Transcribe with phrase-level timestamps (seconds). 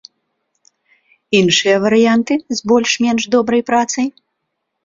[1.39, 4.05] Іншыя варыянты з больш-менш добрай працай?